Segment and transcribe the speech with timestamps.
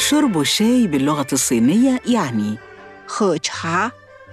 [0.00, 2.58] شرب الشاي باللغة الصينية يعني.
[3.06, 3.90] خو تشا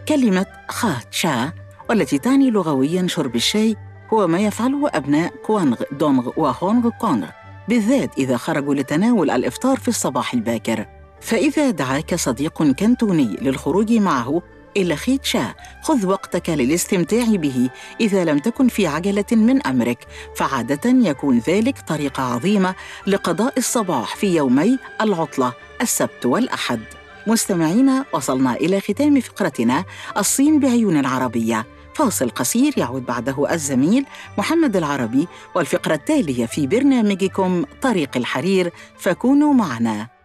[0.07, 1.51] كلمة خا تشا
[1.89, 3.75] والتي تعني لغوياً شرب الشاي
[4.13, 7.27] هو ما يفعله أبناء كوانغ دونغ وهونغ كونغ
[7.67, 10.85] بالذات إذا خرجوا لتناول الإفطار في الصباح الباكر.
[11.21, 14.41] فإذا دعاك صديق كنتوني للخروج معه
[14.77, 17.69] إلى خيت شا خذ وقتك للاستمتاع به.
[18.01, 22.75] إذا لم تكن في عجلة من أمرك فعادة يكون ذلك طريقة عظيمة
[23.07, 25.53] لقضاء الصباح في يومي العطلة.
[25.81, 26.81] السبت والأحد.
[27.27, 29.85] مستمعينا وصلنا إلى ختام فقرتنا
[30.17, 31.65] الصين بعيون عربية
[31.95, 34.05] فاصل قصير يعود بعده الزميل
[34.37, 40.16] محمد العربي والفقرة التالية في برنامجكم طريق الحرير فكونوا معنا.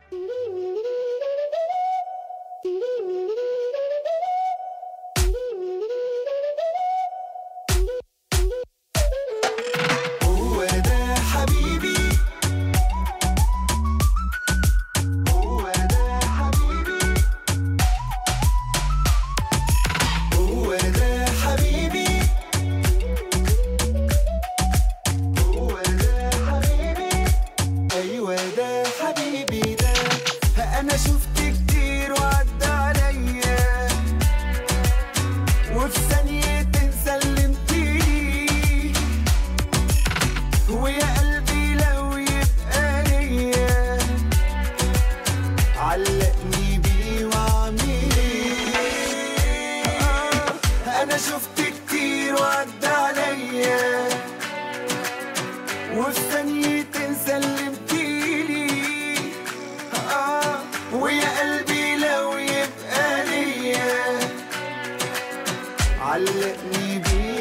[66.11, 67.40] علقني بيه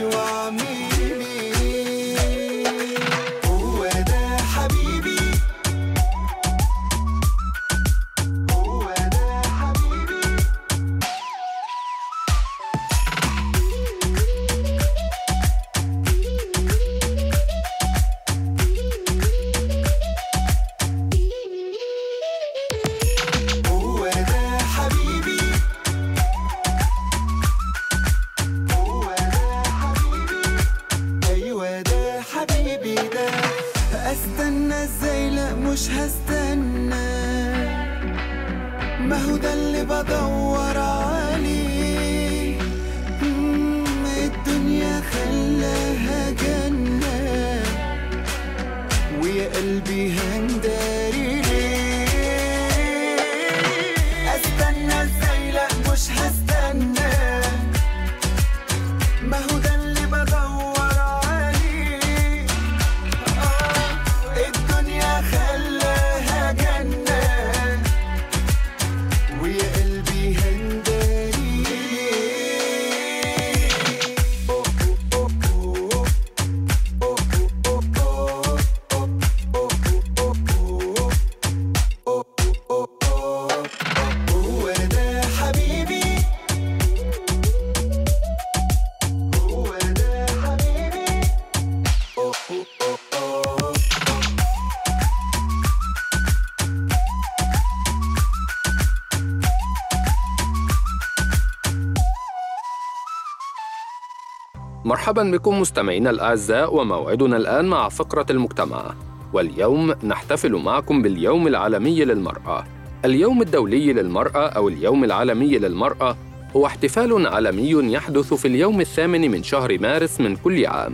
[105.01, 108.93] مرحبا بكم مستمعينا الأعزاء وموعدنا الآن مع فقرة المجتمع.
[109.33, 112.63] واليوم نحتفل معكم باليوم العالمي للمرأة.
[113.05, 116.17] اليوم الدولي للمرأة أو اليوم العالمي للمرأة
[116.55, 120.93] هو احتفال عالمي يحدث في اليوم الثامن من شهر مارس من كل عام.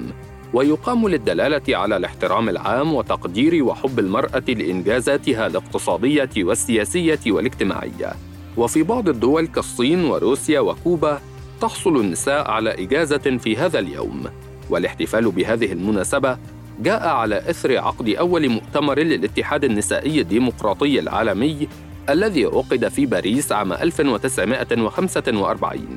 [0.54, 8.14] ويقام للدلالة على الاحترام العام وتقدير وحب المرأة لإنجازاتها الاقتصادية والسياسية والاجتماعية.
[8.58, 11.20] وفي بعض الدول كالصين وروسيا وكوبا
[11.62, 14.24] تحصل النساء على إجازة في هذا اليوم.
[14.70, 16.38] والاحتفال بهذه المناسبة
[16.80, 21.68] جاء على إثر عقد أول مؤتمر للاتحاد النسائي الديمقراطي العالمي
[22.10, 25.88] الذي عقد في باريس عام 1945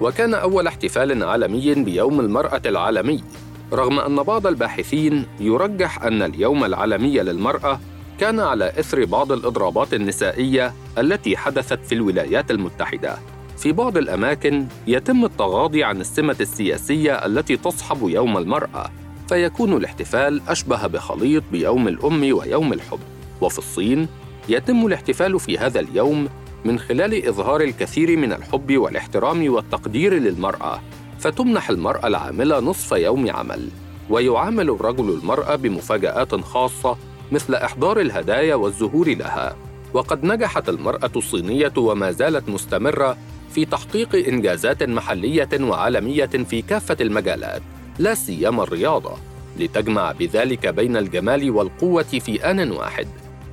[0.00, 3.24] وكان أول احتفال عالمي بيوم المرأة العالمي.
[3.72, 7.80] رغم أن بعض الباحثين يرجح أن اليوم العالمي للمرأة
[8.18, 13.18] كان على إثر بعض الإضرابات النسائية التي حدثت في الولايات المتحدة.
[13.60, 18.90] في بعض الأماكن يتم التغاضي عن السمة السياسية التي تصحب يوم المرأة
[19.28, 22.98] فيكون الاحتفال أشبه بخليط بيوم الأم ويوم الحب.
[23.40, 24.08] وفي الصين
[24.48, 26.28] يتم الاحتفال في هذا اليوم
[26.64, 30.80] من خلال إظهار الكثير من الحب والاحترام والتقدير للمرأة
[31.18, 33.68] فتمنح المرأة العاملة نصف يوم عمل
[34.10, 36.96] ويعامل الرجل المرأة بمفاجآت خاصة
[37.32, 39.56] مثل إحضار الهدايا والزهور لها.
[39.94, 43.16] وقد نجحت المرأة الصينية وما زالت مستمرة
[43.54, 47.62] في تحقيق إنجازات محلية وعالمية في كافة المجالات
[47.98, 49.16] لا سيما الرياضة
[49.58, 53.08] لتجمع بذلك بين الجمال والقوة في آن واحد.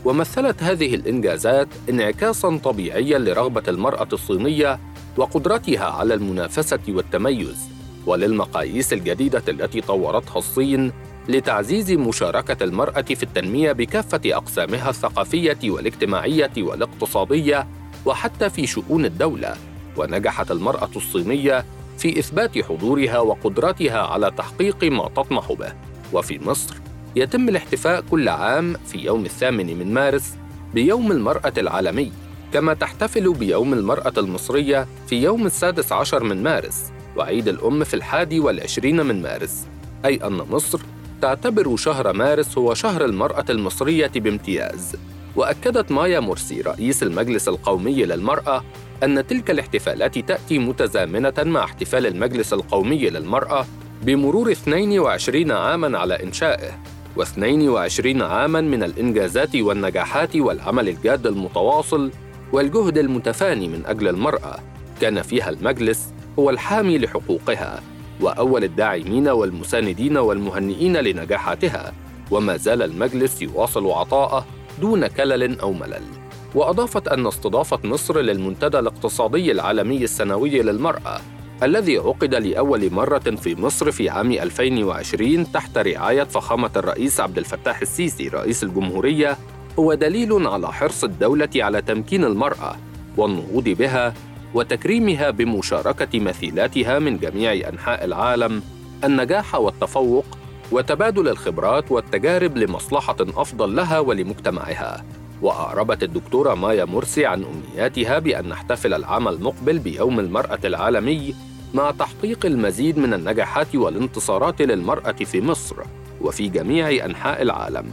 [0.05, 4.79] ومثلت هذه الإنجازات انعكاساً طبيعياً لرغبة المرأة الصينية
[5.17, 7.69] وقدرتها على المنافسة والتميز
[8.05, 10.91] وللمقاييس الجديدة التي طورتها الصين
[11.29, 17.67] لتعزيز مشاركة المرأة في التنمية بكافة أقسامها الثقافية والاجتماعية والاقتصادية
[18.05, 19.55] وحتى في شؤون الدولة.
[19.97, 21.65] ونجحت المرأة الصينية
[21.97, 25.73] في إثبات حضورها وقدرتها على تحقيق ما تطمح به.
[26.13, 26.75] وفي مصر
[27.15, 30.35] يتم الاحتفاء كل عام في يوم الثامن من مارس
[30.73, 32.11] بيوم المرأة العالمي
[32.53, 38.39] كما تحتفل بيوم المرأة المصرية في يوم السادس عشر من مارس وعيد الأم في الحادي
[38.39, 39.65] والعشرين من مارس.
[40.05, 40.79] أي أن مصر
[41.21, 44.95] تعتبر شهر مارس هو شهر المرأة المصرية بامتياز.
[45.35, 48.63] وأكدت مايا مرسي رئيس المجلس القومي للمرأة
[49.03, 53.65] أن تلك الاحتفالات تأتي متزامنة مع احتفال المجلس القومي للمرأة
[54.01, 56.71] بمرور 22 عاماً على إنشائه
[57.19, 62.11] و22 عاماً من الإنجازات والنجاحات والعمل الجاد المتواصل
[62.51, 64.59] والجهد المتفاني من أجل المرأة.
[65.01, 67.81] كان فيها المجلس هو الحامي لحقوقها
[68.21, 71.93] وأول الداعمين والمساندين والمهنئين لنجاحاتها
[72.31, 74.45] وما زال المجلس يواصل عطاءه
[74.81, 76.26] دون كلل أو ملل.
[76.55, 81.19] وأضافت أن استضافة مصر للمنتدى الاقتصادي العالمي السنوي للمرأة
[81.63, 87.81] الذي عقد لأول مرة في مصر في عام 2020 تحت رعاية فخامة الرئيس عبد الفتاح
[87.81, 89.37] السيسي رئيس الجمهورية
[89.79, 92.75] هو دليل على حرص الدولة على تمكين المرأة
[93.17, 94.13] والنهوض بها
[94.53, 98.61] وتكريمها بمشاركة مثيلاتها من جميع أنحاء العالم
[99.03, 100.25] النجاح والتفوق
[100.71, 105.05] وتبادل الخبرات والتجارب لمصلحة أفضل لها ولمجتمعها.
[105.41, 111.35] وأعربت الدكتورة مايا مرسي عن أمنياتها بأن نحتفل العام المقبل بيوم المرأة العالمي
[111.73, 115.75] مع تحقيق المزيد من النجاحات والانتصارات للمرأة في مصر
[116.21, 117.85] وفي جميع أنحاء العالم.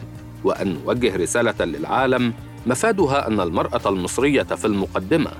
[0.44, 2.32] وأن نوجه رسالة للعالم
[2.66, 5.30] مفادها أن المرأة المصرية في المقدمة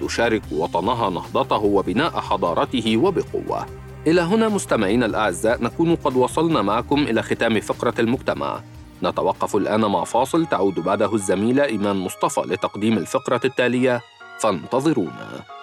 [0.00, 3.66] تشارك وطنها نهضته وبناء حضارته وبقوة.
[4.06, 8.60] إلى هنا مستمعينا الأعزاء نكون قد وصلنا معكم إلى ختام فقرة المجتمع.
[9.08, 14.00] نتوقف الآن مع فاصل تعود بعده الزميلة إيمان مصطفى لتقديم الفقرة التالية
[14.38, 15.53] فانتظرونا.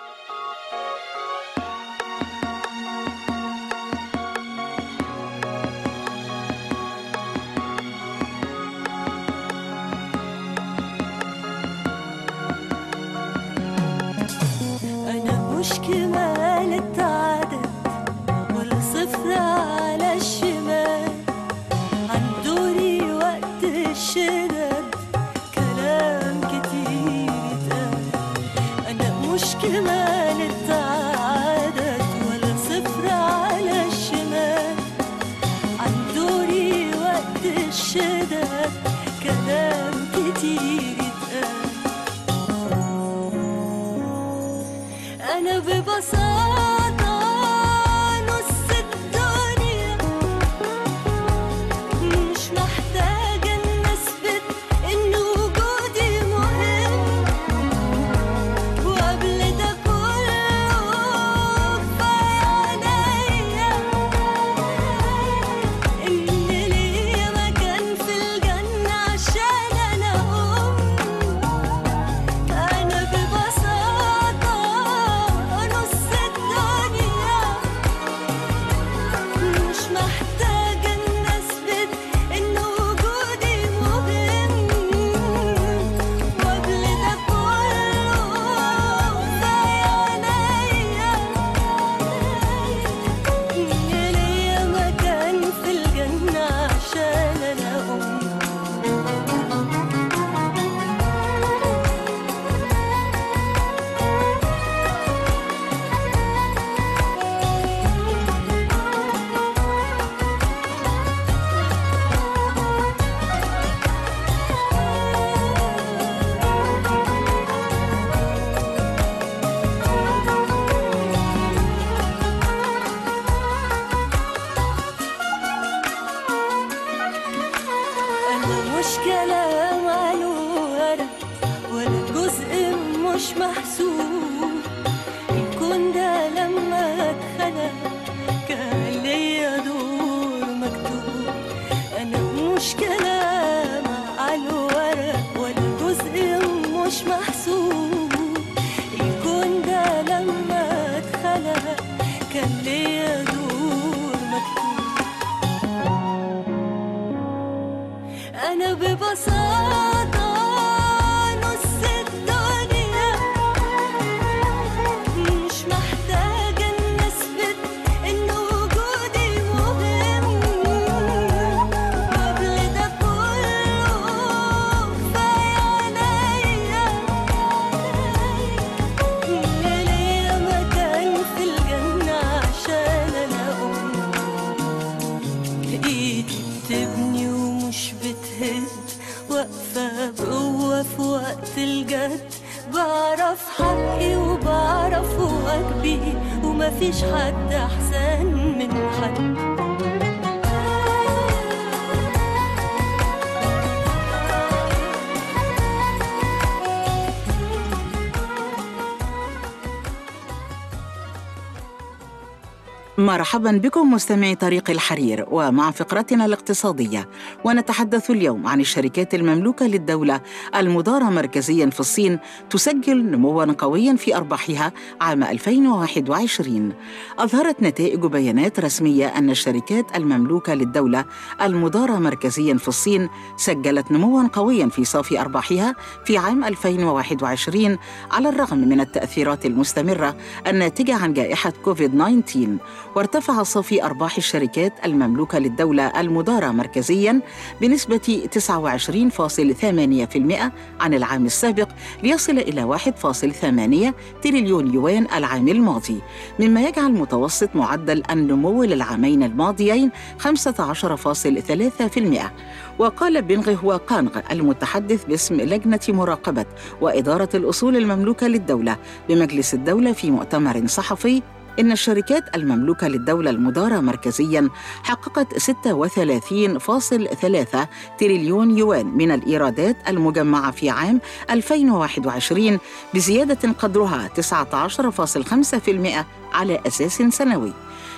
[213.12, 217.10] مرحبا بكم مستمعي طريق الحرير ومع فقرتنا الاقتصادية.
[217.44, 220.22] ونتحدث اليوم عن الشركات المملوكة للدولة
[220.56, 226.74] المدارة مركزيا في الصين تسجل نموا قويا في أرباحها عام 2021
[227.20, 231.06] أظهرت نتائج بيانات رسمية أن الشركات المملوكة للدولة
[231.41, 235.75] المدارة مركزيا في الصين سجلت نموا قويا في صافي أرباحها
[236.06, 237.77] في عام 2021
[238.12, 240.15] على الرغم من التأثيرات المستمرة
[240.48, 242.58] الناتجة عن جائحة كوفيد 19
[243.01, 247.22] وارتفع صافي أرباح الشركات المملوكة للدولة المدارة مركزياً
[247.62, 251.67] بنسبة 29.8% عن العام السابق
[252.03, 256.01] ليصل إلى 1.8 تريليون يوان العام الماضي.
[256.39, 262.31] مما يجعل متوسط معدل النمو للعامين الماضيين 15.3%
[262.79, 266.46] وقال بنغ هو قانغ المتحدث باسم لجنة مراقبة
[266.81, 268.77] وإدارة الأصول المملوكة للدولة
[269.10, 271.22] بمجلس الدولة في مؤتمر صحفي
[271.60, 274.50] إن الشركات المملوكة للدولة المدارة مركزياً
[274.84, 277.67] حققت 36.3
[278.00, 282.60] تريليون يوان من الإيرادات المجمعة في عام 2021
[282.93, 287.53] بزيادة قدرها 19.5% على أساس سنوي.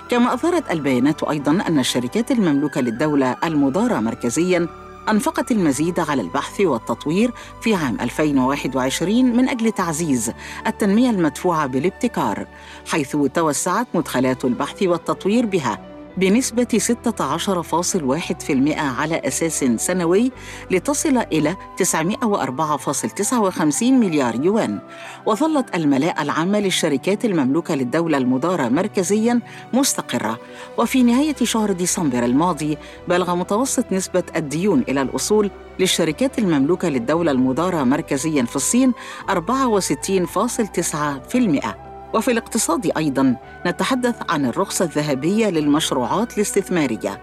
[0.09, 7.31] كما أظهرت البيانات أيضاً أن الشركات المملوكة للدولة المدارة مركزياً أنفقت المزيد على البحث والتطوير
[7.61, 10.31] في عام 2021 من أجل تعزيز
[10.67, 12.47] التنمية المدفوعة بالابتكار
[12.87, 15.92] حيث توسعت مدخلات البحث والتطوير بها.
[16.17, 20.31] بنسبة 16.1% على أساس سنوي
[20.71, 24.79] لتصل إلى 904.59 مليار يوان.
[25.25, 29.41] وظلت الملاءة العامة للشركات المملوكة للدولة المدارة مركزياً
[29.73, 30.39] مستقرة.
[30.77, 32.77] وفي نهاية شهر ديسمبر الماضي
[33.07, 38.93] بلغ متوسط نسبة الديون إلى الأصول للشركات المملوكة للدولة المدارة مركزياً في الصين
[39.29, 47.21] 64.9% وفي الاقتصاد أيضا نتحدث عن الرخصة الذهبية للمشروعات الاستثمارية.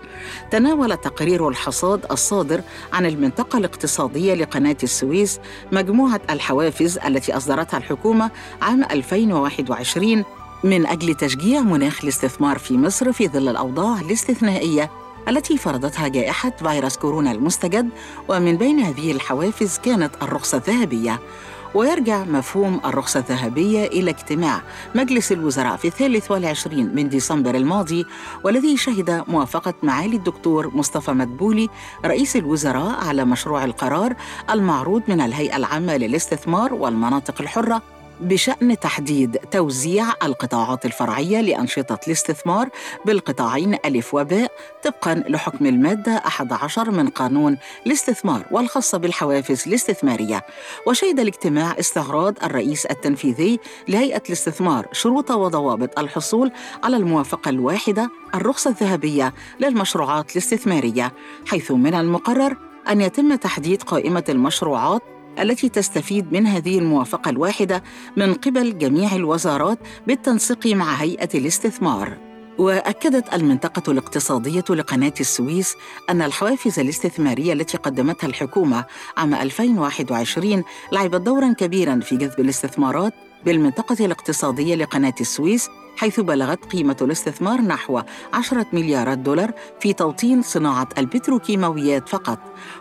[0.51, 5.41] تناول تقرير الحصاد الصادر عن المنطقة الاقتصادية لقناة السويس
[5.73, 8.31] مجموعة الحوافز التي أصدرتها الحكومة
[8.63, 10.25] عام 2021
[10.65, 14.91] من أجل تشجيع مناخ الاستثمار في مصر في ظل الأوضاع الاستثنائية
[15.29, 17.89] التي فرضتها جائحة فيروس كورونا المستجد.
[18.29, 21.21] ومن بين هذه الحوافز كانت الرخصة الذهبية.
[21.75, 24.63] ويرجع مفهوم الرخصة الذهبية إلى اجتماع
[24.95, 28.07] مجلس الوزراء في الثالث والعشرين من ديسمبر الماضي
[28.45, 31.69] والذي شهد موافقة معالي الدكتور مصطفى مدبولي
[32.05, 34.15] رئيس الوزراء على مشروع القرار
[34.51, 38.00] المعروض من الهيئة العامة للاستثمار والمناطق الحرة.
[38.21, 42.69] بشأن تحديد توزيع القطاعات الفرعية لأنشطة الاستثمار
[43.05, 44.53] بالقطاعين ألف وباء
[44.85, 50.47] طبقا لحكم المادة 11 من قانون الاستثمار والخاصة بالحوافز الاستثمارية.
[50.87, 56.53] وشهد الاجتماع استعراض الرئيس التنفيذي لهيئة الاستثمار شروط وضوابط الحصول
[56.85, 61.13] على الموافقة الواحدة الرخصة الذهبية للمشروعات الاستثمارية
[61.47, 62.57] حيث من المقرر
[62.89, 65.03] أن يتم تحديد قائمة المشروعات
[65.43, 67.83] التي تستفيد من هذه الموافقة الواحدة
[68.17, 72.31] من قبل جميع الوزارات بالتنسيق مع هيئة الاستثمار.
[72.59, 75.75] وأكدت المنطقة الاقتصادية لقناة السويس
[76.11, 78.85] أن الحوافز الاستثمارية التي قدمتها الحكومة
[79.17, 83.13] عام 2021 لعبت دورا كبيرا في جذب الاستثمارات
[83.45, 85.69] بالمنطقة الاقتصادية لقناة السويس
[86.01, 88.01] حيث بلغت قيمة الاستثمار نحو
[88.33, 92.39] 10 مليارات دولار في توطين صناعة البتروكيماويات فقط.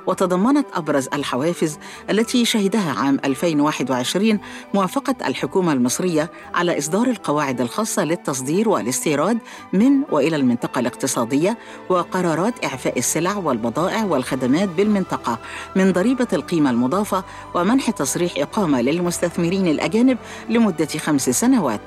[0.07, 1.77] وتضمنت أبرز الحوافز
[2.09, 4.39] التي شهدها عام 2021
[4.73, 9.37] موافقة الحكومة المصرية على إصدار القواعد الخاصة للتصدير والاستيراد
[9.73, 11.57] من وإلى المنطقة الاقتصادية
[11.89, 15.39] وقرارات إعفاء السلع والبضائع والخدمات بالمنطقة
[15.75, 17.23] من ضريبة القيمة المضافة
[17.55, 20.17] ومنح تصريح إقامة للمستثمرين الأجانب
[20.49, 21.81] لمدة خمس سنوات.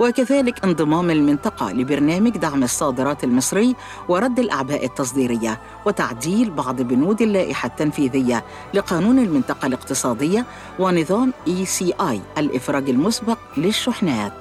[0.00, 3.76] وكذلك انضمام المنطقة لبرنامج دعم الصادرات المصري
[4.08, 8.44] ورد الأعباء التصديرية وتعديل بعض بنود اللائحة التنفيذية
[8.74, 10.46] لقانون المنطقة الاقتصادية
[10.78, 14.32] ونظام ECI الإفراج المسبق للشحنات.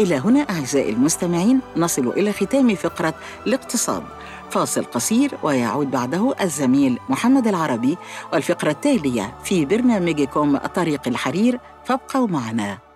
[0.00, 3.14] إلى هنا أعزائي المستمعين نصل إلى ختام فقرة
[3.46, 4.02] الاقتصاد.
[4.50, 7.96] فاصل قصير ويعود بعده الزميل محمد العربي
[8.32, 12.89] والفقرة التالية في برنامجكم طريق الحرير فابقوا معنا.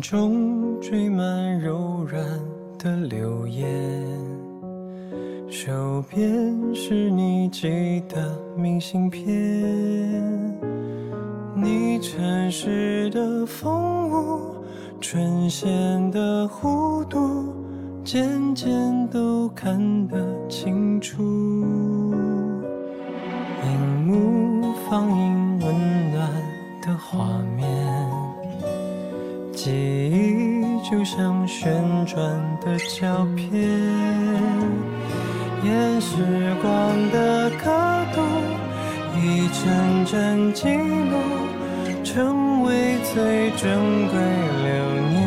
[0.00, 2.24] 中缀满柔软
[2.78, 3.66] 的流言，
[5.48, 9.24] 手边是你寄的明信片。
[11.54, 14.64] 你城市的风物，
[15.00, 17.52] 唇线的弧度，
[18.04, 20.16] 渐渐都看得
[20.48, 21.22] 清楚。
[23.64, 23.70] 荧
[24.06, 25.74] 幕放映温
[26.12, 26.30] 暖
[26.82, 27.47] 的画面。
[29.68, 31.70] 记忆就像旋
[32.06, 32.18] 转
[32.64, 33.52] 的胶片，
[35.62, 36.16] 沿时
[36.62, 37.70] 光的刻
[38.14, 38.22] 度，
[39.20, 41.18] 一帧帧记录，
[42.02, 44.18] 成为最珍贵
[44.64, 44.70] 留
[45.10, 45.18] 念。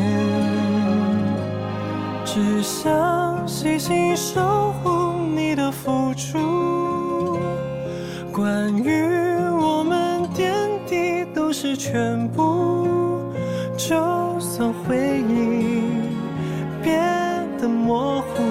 [2.26, 7.38] 只想细心守护你的付出，
[8.34, 8.90] 关于
[9.62, 10.52] 我们点
[10.88, 12.90] 滴都是全部。
[13.78, 13.98] 就
[14.62, 14.96] 算回
[15.28, 15.82] 忆
[16.84, 16.94] 变
[17.60, 18.44] 得模糊，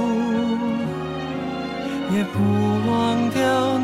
[2.12, 2.42] 也不
[2.90, 3.78] 忘掉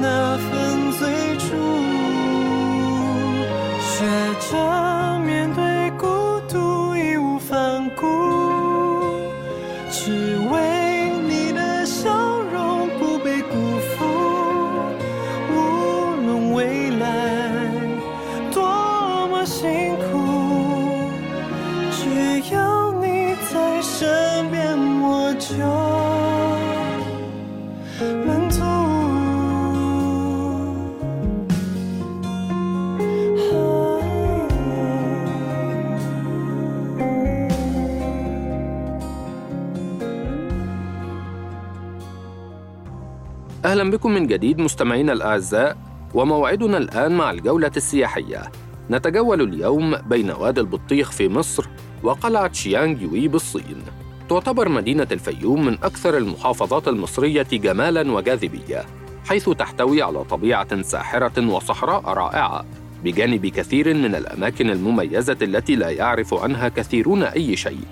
[43.66, 45.76] أهلا بكم من جديد مستمعينا الأعزاء
[46.14, 48.42] وموعدنا الآن مع الجولة السياحية.
[48.90, 51.66] نتجول اليوم بين وادي البطيخ في مصر
[52.02, 53.82] وقلعة شيانج يوي بالصين.
[54.28, 58.84] تعتبر مدينة الفيوم من أكثر المحافظات المصرية جمالاً وجاذبية
[59.28, 62.64] حيث تحتوي على طبيعة ساحرة وصحراء رائعة
[63.04, 67.86] بجانب كثير من الأماكن المميزة التي لا يعرف عنها كثيرون أي شيء.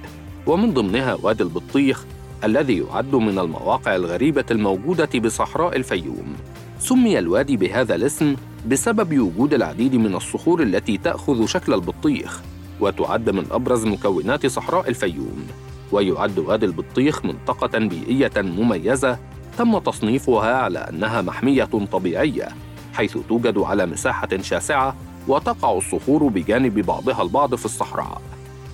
[0.46, 2.04] ومن ضمنها وادي البطيخ
[2.44, 6.36] الذي يعد من المواقع الغريبة الموجودة بصحراء الفيوم.
[6.78, 8.36] سمي الوادي بهذا الاسم
[8.68, 12.42] بسبب وجود العديد من الصخور التي تأخذ شكل البطيخ
[12.80, 15.46] وتعد من أبرز مكونات صحراء الفيوم.
[15.92, 19.18] ويعد وادي البطيخ منطقة بيئية مميزة
[19.58, 22.48] تم تصنيفها على أنها محمية طبيعية
[22.94, 24.96] حيث توجد على مساحة شاسعة
[25.28, 28.22] وتقع الصخور بجانب بعضها البعض في الصحراء.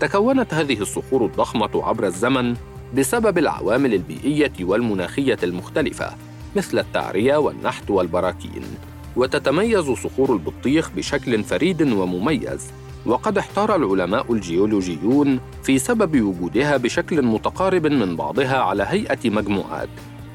[0.00, 2.54] تكونت هذه الصخور الضخمة عبر الزمن
[2.94, 6.11] بسبب العوامل البيئية والمناخية المختلفة
[6.57, 8.62] مثل التعرية والنحت والبراكين
[9.16, 12.70] وتتميز صخور البطيخ بشكل فريد ومميز
[13.07, 19.88] وقد احتار العلماء الجيولوجيون في سبب وجودها بشكل متقارب من بعضها على هيئة مجموعات.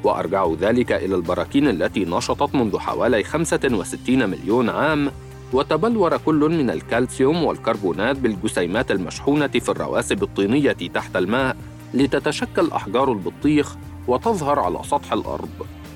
[0.03, 5.11] وأرجعوا ذلك إلى البراكين التي نشطت منذ حوالي 65 مليون عام
[5.53, 11.57] وتبلور كل من الكالسيوم والكربونات بالجسيمات المشحونة في الرواسب الطينية تحت الماء
[11.95, 13.75] لتتشكل أحجار البطيخ
[14.07, 15.49] وتظهر على سطح الأرض.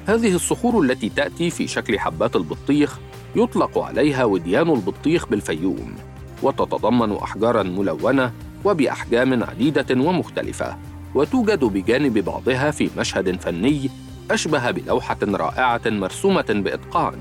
[0.07, 2.99] هذه الصخور التي تأتي في شكل حبات البطيخ
[3.35, 5.95] يطلق عليها وديان البطيخ بالفيوم،
[6.43, 8.31] وتتضمن أحجارا ملونة
[8.65, 10.77] وبأحجام عديدة ومختلفة،
[11.15, 13.89] وتوجد بجانب بعضها في مشهد فني
[14.31, 17.17] أشبه بلوحة رائعة مرسومة بإتقان،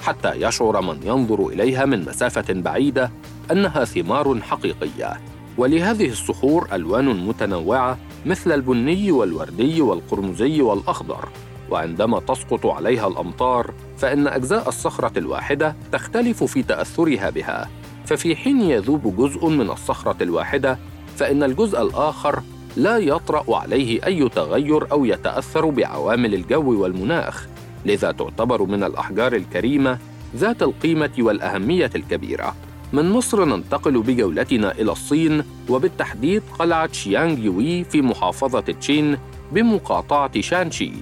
[0.00, 3.10] حتى يشعر من ينظر إليها من مسافة بعيدة
[3.52, 5.20] أنها ثمار حقيقية.
[5.58, 11.28] ولهذه الصخور ألوان متنوعة مثل البني والوردي والقرمزي والأخضر.
[11.70, 17.68] وعندما تسقط عليها الأمطار فإن أجزاء الصخرة الواحدة تختلف في تأثرها بها.
[18.06, 20.78] ففي حين يذوب جزء من الصخرة الواحدة
[21.16, 22.42] فإن الجزء الآخر
[22.76, 27.46] لا يطرأ عليه أي تغير أو يتأثر بعوامل الجو والمناخ.
[27.86, 29.98] لذا تعتبر من الأحجار الكريمة
[30.36, 32.54] ذات القيمة والأهمية الكبيرة.
[32.96, 39.18] من مصر ننتقل بجولتنا إلى الصين وبالتحديد قلعة شيانغ يوي في محافظة تشين
[39.52, 40.92] بمقاطعة شانشي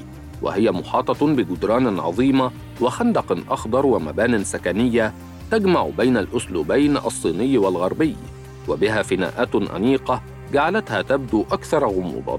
[0.43, 5.13] وهي محاطة بجدران عظيمة وخندق أخضر ومبان سكنية
[5.51, 8.17] تجمع بين الأسلوبين الصيني والغربي
[8.69, 12.39] وبها فناءات أنيقة جعلتها تبدو أكثر غموضاً.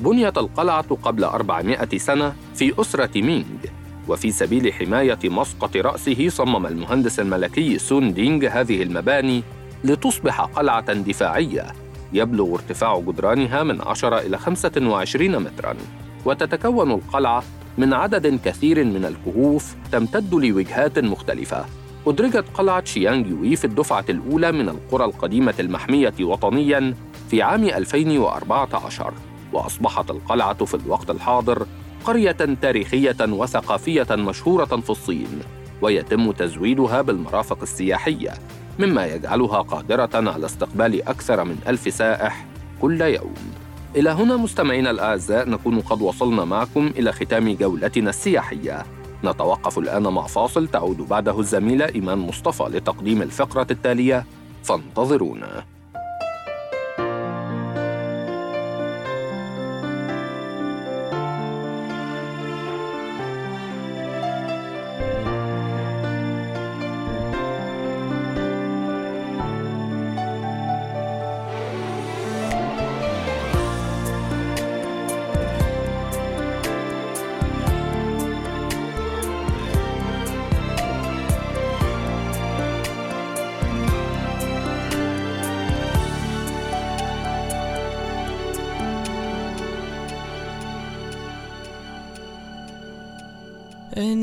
[0.00, 3.81] بنيت القلعة قبل 400 سنة في أسرة مينغ.
[4.08, 9.42] وفي سبيل حماية مسقط رأسه صمم المهندس الملكي سون دينغ هذه المباني
[9.84, 11.66] لتصبح قلعة دفاعية
[12.12, 15.74] يبلغ ارتفاع جدرانها من 10 إلى 25 متراً.
[16.24, 17.42] وتتكون القلعة
[17.78, 21.64] من عدد كثير من الكهوف تمتد لوجهات مختلفة.
[22.06, 26.94] أدرجت قلعة شيانغ يوي في الدفعة الأولى من القرى القديمة المحمية وطنياً
[27.30, 29.12] في عام 2014
[29.52, 31.66] وأصبحت القلعة في الوقت الحاضر
[32.04, 35.40] قرية تاريخية وثقافية مشهورة في الصين
[35.82, 38.30] ويتم تزويدها بالمرافق السياحية
[38.78, 42.46] مما يجعلها قادرة على استقبال أكثر من ألف سائح
[42.80, 43.34] كل يوم.
[43.96, 48.82] إلى هنا مستمعينا الأعزاء نكون قد وصلنا معكم إلى ختام جولتنا السياحية.
[49.24, 54.26] نتوقف الآن مع فاصل تعود بعده الزميلة إيمان مصطفى لتقديم الفقرة التالية.
[54.64, 55.64] فانتظرونا.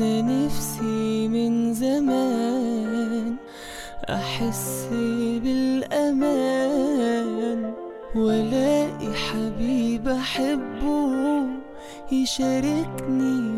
[0.00, 3.36] أنا نفسي من زمان
[4.10, 4.88] أحس
[5.44, 6.94] بالأمان
[8.14, 11.46] ولاقي حبيب أحبه
[12.12, 13.49] يشاركني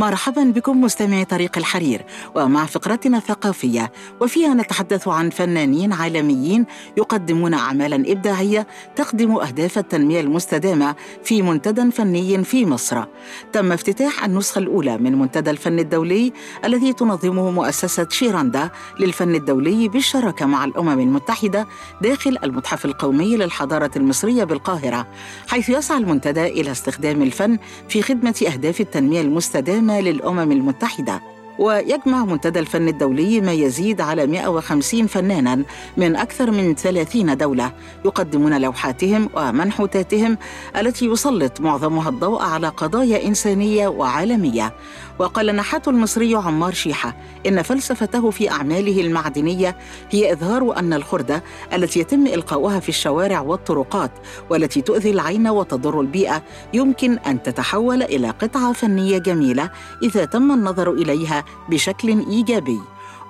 [0.00, 8.12] مرحبا بكم مستمعي طريق الحرير ومع فقرتنا الثقافية وفيها نتحدث عن فنانين عالميين يقدمون أعمالا
[8.12, 13.04] إبداعية تخدم أهداف التنمية المستدامة في منتدى فني في مصر.
[13.52, 16.32] تم افتتاح النسخة الأولى من منتدى الفن الدولي
[16.64, 21.66] الذي تنظمه مؤسسة شيراندا للفن الدولي بالشراكة مع الأمم المتحدة
[22.02, 25.06] داخل المتحف القومي للحضارة المصرية بالقاهرة
[25.48, 27.58] حيث يسعى المنتدى إلى استخدام الفن
[27.88, 31.20] في خدمة أهداف التنمية المستدامة للأمم المتحدة
[31.58, 35.62] ويجمع منتدى الفن الدولي ما يزيد على 150 فنانا
[35.96, 37.72] من أكثر من 30 دولة
[38.04, 40.38] يقدمون لوحاتهم ومنحوتاتهم
[40.76, 44.72] التي يسلط معظمها الضوء على قضايا إنسانية وعالمية.
[45.20, 49.76] وقال النحات المصري عمار شيحة إن فلسفته في أعماله المعدنية
[50.10, 54.10] هي إظهار أن الخردة التي يتم إلقاؤها في الشوارع والطرقات
[54.50, 56.42] والتي تؤذي العين وتضر البيئة
[56.74, 59.70] يمكن أن تتحول إلى قطعة فنية جميلة
[60.02, 62.80] إذا تم النظر إليها بشكل إيجابي.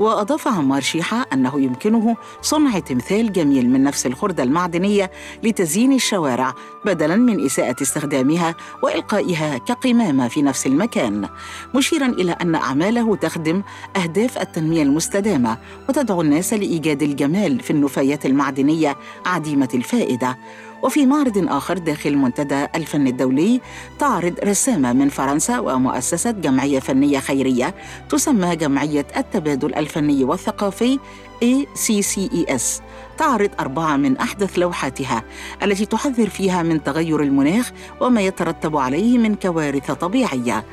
[0.01, 5.11] وأضاف عمار شيحة أنه يمكنه صنع تمثال جميل من نفس الخردة المعدنية
[5.43, 11.29] لتزيين الشوارع بدلاً من إساءة استخدامها وإلقائها كقمامة في نفس المكان
[11.75, 13.63] مشيراً إلى أن أعماله تخدم
[13.97, 15.59] أهداف التنمية المستدامة
[15.89, 20.39] وتدعو الناس لإيجاد الجمال في النفايات المعدنية عديمة الفائدة.
[20.83, 23.61] وفي معرض آخر داخل منتدى الفن الدولي
[23.99, 27.75] تعرض رسامة من فرنسا ومؤسسة جمعية فنية خيرية
[28.09, 30.99] تسمى جمعية التبادل الفني والثقافي
[31.45, 32.83] ACCES
[33.19, 35.23] تعرض أربعة من أحدث لوحاتها
[35.63, 40.65] التي تحذر فيها من تغير المناخ وما يترتب عليه من كوارث طبيعية.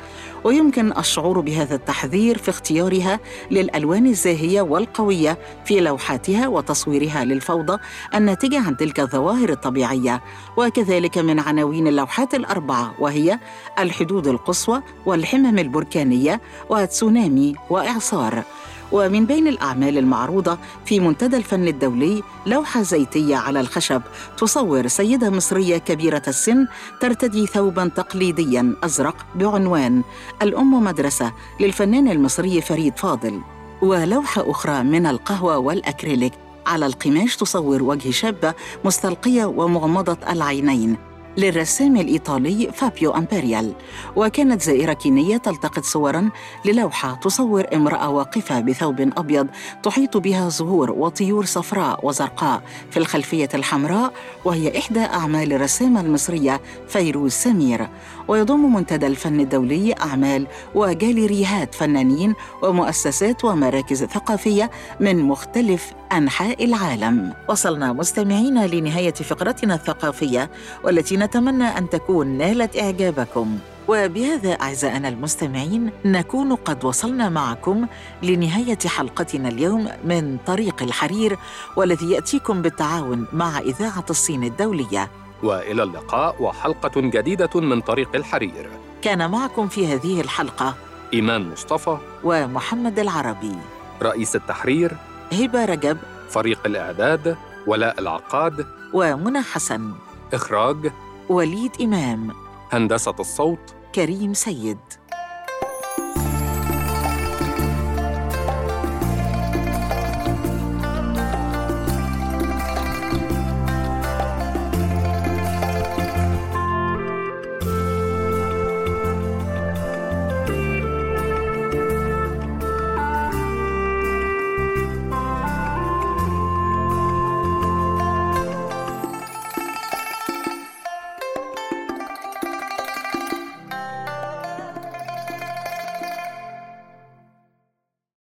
[0.44, 3.20] ويمكن الشعور بهذا التحذير في اختيارها
[3.50, 7.78] للألوان الزاهية والقوية في لوحاتها وتصويرها للفوضى
[8.14, 10.22] الناتجة عن تلك الظواهر الطبيعية.
[10.56, 13.38] وكذلك من عناوين اللوحات الأربعة وهي
[13.78, 18.44] الحدود القصوى والحمم البركانية وتسونامي وإعصار.
[18.92, 24.02] ومن بين الأعمال المعروضة في منتدى الفن الدولي لوحة زيتية على الخشب.
[24.38, 26.66] تصور سيدة مصرية كبيرة السن
[27.00, 30.02] ترتدي ثوبا تقليديا أزرق بعنوان
[30.42, 33.40] الأم مدرسة للفنان المصري فريد فاضل.
[33.82, 36.32] ولوحة أخرى من القهوة والأكريليك.
[36.66, 41.07] على القماش تصور وجه شابة مستلقية ومغمضة العينين.
[41.38, 43.72] للرسام الإيطالي فابيو أمبريال
[44.16, 46.30] وكانت زائرة كينية تلتقط صوراً
[46.64, 49.46] للوحة تصور امرأة واقفة بثوب أبيض
[49.82, 54.12] تحيط بها زهور وطيور صفراء وزرقاء في الخلفية الحمراء
[54.44, 57.88] وهي إحدى أعمال الرسامة المصرية فيروز سمير.
[58.28, 64.70] ويضم منتدى الفن الدولي أعمال وجاليريهات فنانين ومؤسسات ومراكز ثقافية
[65.00, 67.34] من مختلف أنحاء العالم.
[67.48, 70.50] وصلنا مستمعين لنهاية فقرتنا الثقافية
[70.84, 73.58] والتي نتمنى أن تكون نالت إعجابكم.
[73.88, 77.86] وبهذا أعزائنا المستمعين نكون قد وصلنا معكم
[78.22, 81.38] لنهاية حلقتنا اليوم من طريق الحرير
[81.76, 85.10] والذي يأتيكم بالتعاون مع إذاعة الصين الدولية.
[85.42, 88.70] وإلى اللقاء وحلقة جديدة من طريق الحرير.
[89.02, 90.74] كان معكم في هذه الحلقة
[91.14, 91.98] إيمان مصطفى.
[92.24, 93.56] ومحمد العربي.
[94.02, 94.96] رئيس التحرير.
[95.32, 95.98] هبة رجب.
[96.28, 97.36] فريق الإعداد.
[97.66, 98.66] ولاء العقاد.
[98.92, 99.92] ومنى حسن.
[100.32, 100.92] إخراج.
[101.28, 102.32] وليد إمام.
[102.72, 103.74] هندسة الصوت.
[103.94, 104.78] كريم سيد.